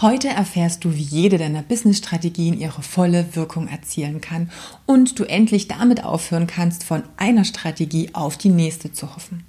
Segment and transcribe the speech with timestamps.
[0.00, 4.50] Heute erfährst du, wie jede deiner Business-Strategien ihre volle Wirkung erzielen kann
[4.86, 9.44] und du endlich damit aufhören kannst, von einer Strategie auf die nächste zu hoffen.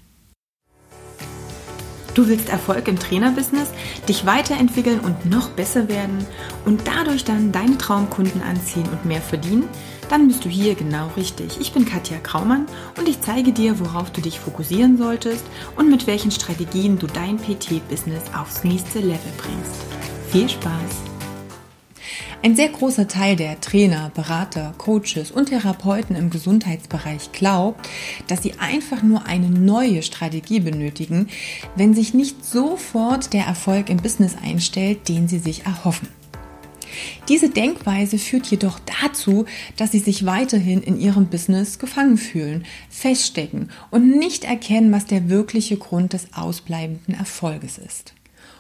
[2.13, 3.69] Du willst Erfolg im Trainerbusiness,
[4.07, 6.25] dich weiterentwickeln und noch besser werden
[6.63, 9.67] und dadurch dann deine Traumkunden anziehen und mehr verdienen?
[10.09, 11.59] Dann bist du hier genau richtig.
[11.59, 12.67] Ich bin Katja Kraumann
[12.97, 15.43] und ich zeige dir, worauf du dich fokussieren solltest
[15.75, 19.94] und mit welchen Strategien du dein PT-Business aufs nächste Level bringst.
[20.35, 20.91] Viel Spaß!
[22.43, 27.87] Ein sehr großer Teil der Trainer, Berater, Coaches und Therapeuten im Gesundheitsbereich glaubt,
[28.27, 31.29] dass sie einfach nur eine neue Strategie benötigen,
[31.77, 36.09] wenn sich nicht sofort der Erfolg im Business einstellt, den sie sich erhoffen.
[37.29, 39.45] Diese Denkweise führt jedoch dazu,
[39.77, 45.29] dass sie sich weiterhin in ihrem Business gefangen fühlen, feststecken und nicht erkennen, was der
[45.29, 48.15] wirkliche Grund des ausbleibenden Erfolges ist.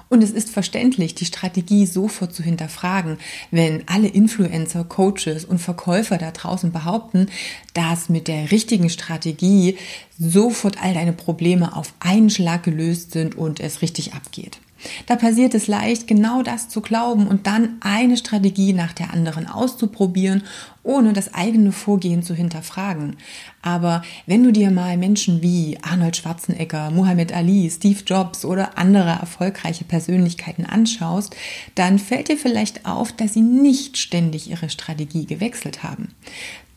[0.07, 3.17] Und es ist verständlich, die Strategie sofort zu hinterfragen,
[3.51, 7.27] wenn alle Influencer, Coaches und Verkäufer da draußen behaupten,
[7.73, 9.77] dass mit der richtigen Strategie
[10.17, 14.59] sofort all deine Probleme auf einen Schlag gelöst sind und es richtig abgeht.
[15.05, 19.47] Da passiert es leicht, genau das zu glauben und dann eine Strategie nach der anderen
[19.47, 20.43] auszuprobieren,
[20.83, 23.17] ohne das eigene Vorgehen zu hinterfragen.
[23.61, 29.09] Aber wenn du dir mal Menschen wie Arnold Schwarzenegger, Muhammad Ali, Steve Jobs oder andere
[29.09, 31.35] erfolgreiche Persönlichkeiten anschaust,
[31.73, 36.09] dann fällt dir vielleicht auf, dass sie nicht ständig ihre Strategie gewechselt haben.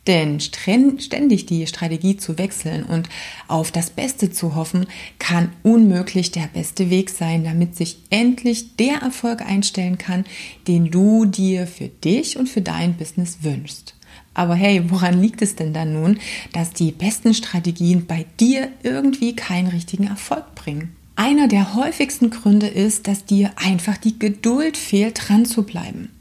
[0.09, 3.11] Denn ständig die Strategie zu wechseln und
[3.47, 4.87] auf das Beste zu hoffen,
[5.19, 10.25] kann unmöglich der beste Weg sein, damit sich endlich der Erfolg einstellen kann,
[10.67, 13.95] den du dir für dich und für dein Business wünschst.
[14.33, 16.19] Aber hey, woran liegt es denn dann nun,
[16.55, 20.97] dass die besten Strategien bei dir irgendwie keinen richtigen Erfolg bringen?
[21.19, 26.13] Einer der häufigsten Gründe ist, dass dir einfach die Geduld fehlt, dran zu bleiben.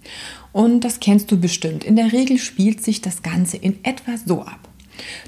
[0.54, 1.84] Und das kennst du bestimmt.
[1.84, 4.68] In der Regel spielt sich das Ganze in etwa so ab.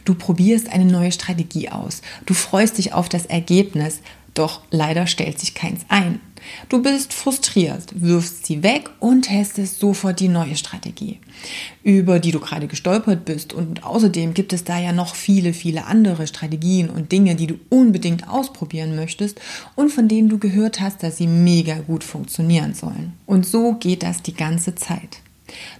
[0.05, 2.01] Du probierst eine neue Strategie aus.
[2.25, 3.99] Du freust dich auf das Ergebnis,
[4.39, 6.19] doch leider stellt sich keins ein.
[6.69, 11.19] Du bist frustriert, wirfst sie weg und testest sofort die neue Strategie,
[11.83, 13.53] über die du gerade gestolpert bist.
[13.53, 17.55] Und außerdem gibt es da ja noch viele, viele andere Strategien und Dinge, die du
[17.69, 19.39] unbedingt ausprobieren möchtest
[19.75, 23.13] und von denen du gehört hast, dass sie mega gut funktionieren sollen.
[23.25, 25.19] Und so geht das die ganze Zeit.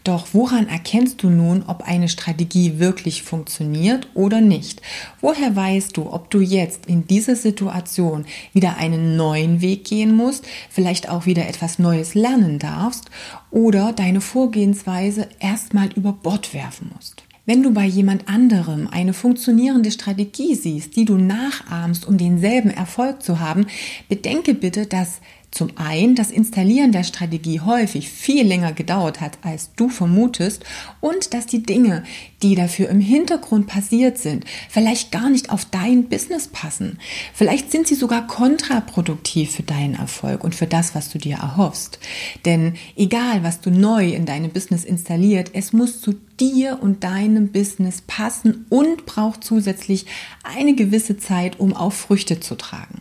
[0.03, 4.81] Doch woran erkennst du nun, ob eine Strategie wirklich funktioniert oder nicht?
[5.21, 10.45] Woher weißt du, ob du jetzt in dieser Situation wieder einen neuen Weg gehen musst,
[10.69, 13.09] vielleicht auch wieder etwas Neues lernen darfst
[13.51, 17.23] oder deine Vorgehensweise erstmal über Bord werfen musst?
[17.49, 23.23] Wenn du bei jemand anderem eine funktionierende Strategie siehst, die du nachahmst, um denselben Erfolg
[23.23, 23.65] zu haben,
[24.07, 25.19] bedenke bitte, dass
[25.51, 30.63] zum einen das Installieren der Strategie häufig viel länger gedauert hat, als du vermutest
[31.01, 32.03] und dass die Dinge,
[32.43, 36.99] die dafür im Hintergrund passiert sind, vielleicht gar nicht auf dein Business passen.
[37.33, 41.99] Vielleicht sind sie sogar kontraproduktiv für deinen Erfolg und für das, was du dir erhoffst.
[42.45, 47.51] Denn egal, was du neu in deinem Business installiert, es muss zu dir und deinem
[47.51, 50.05] Business passen und braucht zusätzlich
[50.43, 52.98] eine gewisse Zeit, um auch Früchte zu tragen.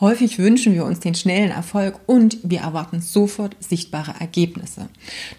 [0.00, 4.88] Häufig wünschen wir uns den schnellen Erfolg und wir erwarten sofort sichtbare Ergebnisse.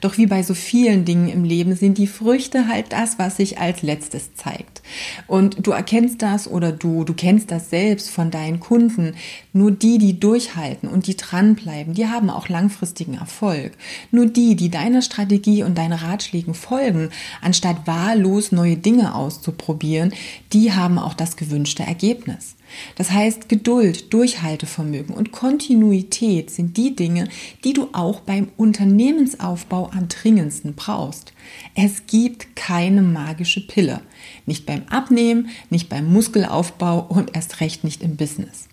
[0.01, 3.59] Doch wie bei so vielen Dingen im Leben sind die Früchte halt das, was sich
[3.59, 4.81] als letztes zeigt.
[5.27, 9.15] Und du erkennst das oder du, du kennst das selbst von deinen Kunden.
[9.53, 13.73] Nur die, die durchhalten und die dranbleiben, die haben auch langfristigen Erfolg.
[14.11, 17.09] Nur die, die deiner Strategie und deinen Ratschlägen folgen,
[17.41, 20.13] anstatt wahllos neue Dinge auszuprobieren,
[20.53, 22.55] die haben auch das gewünschte Ergebnis.
[22.95, 27.27] Das heißt, Geduld, Durchhaltevermögen und Kontinuität sind die Dinge,
[27.63, 31.33] die du auch beim Unternehmensaufbau am dringendsten brauchst.
[31.75, 34.01] Es gibt keine magische Pille.
[34.45, 38.67] Nicht beim Abnehmen, nicht beim Muskelaufbau und erst recht nicht im Business.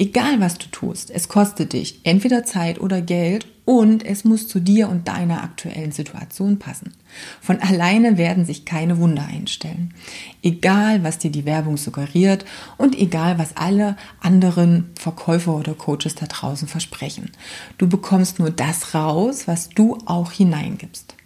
[0.00, 4.60] Egal was du tust, es kostet dich entweder Zeit oder Geld und es muss zu
[4.60, 6.94] dir und deiner aktuellen Situation passen.
[7.40, 9.92] Von alleine werden sich keine Wunder einstellen.
[10.40, 12.44] Egal, was dir die Werbung suggeriert
[12.76, 17.32] und egal, was alle anderen Verkäufer oder Coaches da draußen versprechen.
[17.76, 21.16] Du bekommst nur das raus, was du auch hineingibst.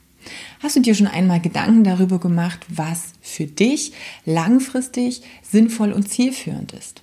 [0.61, 3.93] Hast du dir schon einmal Gedanken darüber gemacht, was für dich
[4.25, 7.03] langfristig sinnvoll und zielführend ist?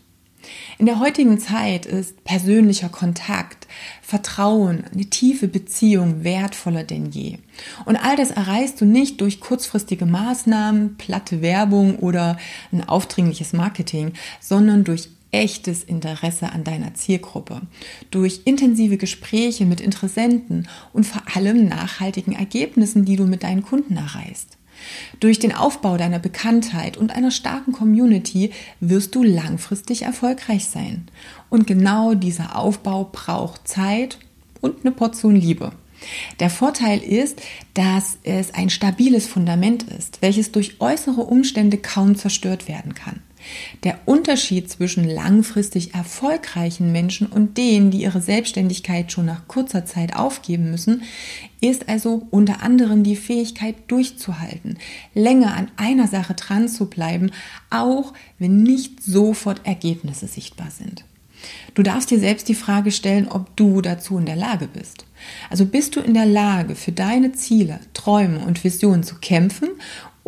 [0.78, 3.68] In der heutigen Zeit ist persönlicher Kontakt,
[4.02, 7.38] Vertrauen, eine tiefe Beziehung wertvoller denn je.
[7.86, 12.38] Und all das erreichst du nicht durch kurzfristige Maßnahmen, platte Werbung oder
[12.72, 17.62] ein aufdringliches Marketing, sondern durch echtes Interesse an deiner Zielgruppe,
[18.12, 23.98] durch intensive Gespräche mit Interessenten und vor allem nachhaltigen Ergebnissen, die du mit deinen Kunden
[23.98, 24.59] erreichst.
[25.20, 31.08] Durch den Aufbau deiner Bekanntheit und einer starken Community wirst du langfristig erfolgreich sein.
[31.50, 34.20] Und genau dieser Aufbau braucht Zeit
[34.62, 35.72] und eine Portion Liebe.
[36.40, 37.42] Der Vorteil ist,
[37.74, 43.22] dass es ein stabiles Fundament ist, welches durch äußere Umstände kaum zerstört werden kann.
[43.84, 50.16] Der Unterschied zwischen langfristig erfolgreichen Menschen und denen, die ihre Selbstständigkeit schon nach kurzer Zeit
[50.16, 51.04] aufgeben müssen,
[51.62, 54.78] ist also unter anderem die Fähigkeit durchzuhalten,
[55.14, 57.32] länger an einer Sache dran zu bleiben,
[57.70, 61.06] auch wenn nicht sofort Ergebnisse sichtbar sind.
[61.74, 65.06] Du darfst dir selbst die Frage stellen, ob du dazu in der Lage bist.
[65.50, 69.70] Also bist du in der Lage, für deine Ziele, Träume und Visionen zu kämpfen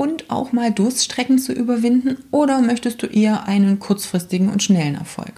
[0.01, 5.33] und auch mal Durststrecken zu überwinden oder möchtest du eher einen kurzfristigen und schnellen Erfolg?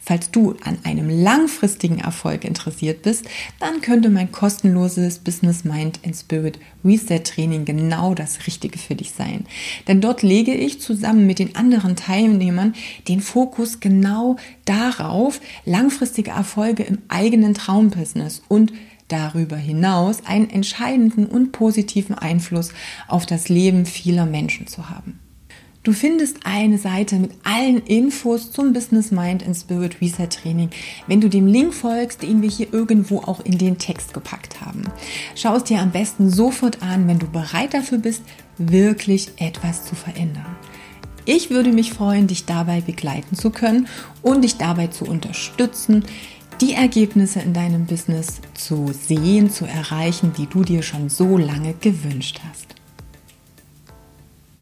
[0.00, 3.26] Falls du an einem langfristigen Erfolg interessiert bist,
[3.60, 9.12] dann könnte mein kostenloses Business Mind and Spirit Reset Training genau das Richtige für dich
[9.12, 9.46] sein.
[9.86, 12.74] Denn dort lege ich zusammen mit den anderen Teilnehmern
[13.06, 14.34] den Fokus genau
[14.64, 18.72] darauf, langfristige Erfolge im eigenen Traumbusiness und
[19.08, 22.70] darüber hinaus einen entscheidenden und positiven Einfluss
[23.08, 25.20] auf das Leben vieler Menschen zu haben.
[25.84, 30.70] Du findest eine Seite mit allen Infos zum Business Mind and Spirit Reset Training,
[31.06, 34.84] wenn du dem Link folgst, den wir hier irgendwo auch in den Text gepackt haben.
[35.34, 38.22] Schau es dir am besten sofort an, wenn du bereit dafür bist,
[38.56, 40.56] wirklich etwas zu verändern.
[41.26, 43.86] Ich würde mich freuen, dich dabei begleiten zu können
[44.22, 46.04] und dich dabei zu unterstützen,
[46.60, 51.74] die Ergebnisse in deinem Business zu sehen, zu erreichen, die du dir schon so lange
[51.74, 52.74] gewünscht hast.